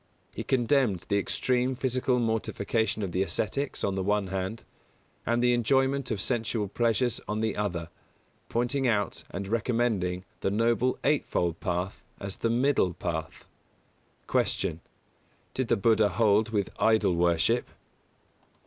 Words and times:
He 0.33 0.43
condemned 0.43 1.05
the 1.09 1.19
extreme 1.19 1.75
physical 1.75 2.17
mortification 2.17 3.03
of 3.03 3.11
the 3.11 3.21
ascetics, 3.21 3.83
on 3.83 3.93
the 3.93 4.01
one 4.01 4.29
hand, 4.29 4.63
and 5.27 5.43
the 5.43 5.53
enjoyment 5.53 6.09
of 6.09 6.19
sensual 6.19 6.67
pleasures 6.67 7.21
on 7.27 7.39
the 7.39 7.55
other; 7.55 7.89
pointing 8.49 8.87
out 8.87 9.23
and 9.29 9.47
recommending 9.47 10.25
the 10.39 10.49
Noble 10.49 10.97
Eightfold 11.03 11.59
Path 11.59 12.01
as 12.19 12.37
the 12.37 12.49
Middle 12.49 12.95
Path. 12.95 13.45
179. 14.25 14.79
Q. 15.53 15.63
_Did 15.63 15.67
the 15.67 15.77
Buddha 15.77 16.09
hold 16.09 16.49
with 16.49 16.71
idol 16.79 17.13
worship? 17.13 17.69